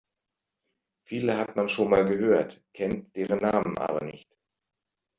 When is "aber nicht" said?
3.77-4.35